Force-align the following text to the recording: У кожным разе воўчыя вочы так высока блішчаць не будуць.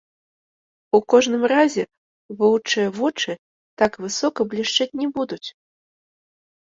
У 0.97 1.01
кожным 1.13 1.43
разе 1.51 1.83
воўчыя 2.41 2.87
вочы 2.97 3.31
так 3.83 3.91
высока 4.07 4.51
блішчаць 4.55 4.93
не 5.03 5.07
будуць. 5.19 5.45